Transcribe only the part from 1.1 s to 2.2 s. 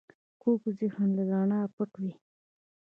له رڼا پټ وي